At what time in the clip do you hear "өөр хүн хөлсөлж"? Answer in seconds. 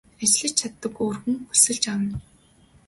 1.03-1.83